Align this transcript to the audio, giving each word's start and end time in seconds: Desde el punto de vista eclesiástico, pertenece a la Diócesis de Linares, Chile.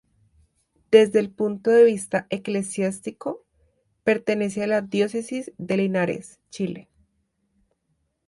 Desde 0.89 1.19
el 1.19 1.29
punto 1.29 1.69
de 1.69 1.83
vista 1.83 2.25
eclesiástico, 2.31 3.45
pertenece 4.03 4.63
a 4.63 4.65
la 4.65 4.81
Diócesis 4.81 5.51
de 5.59 5.77
Linares, 5.77 6.39
Chile. 6.49 6.89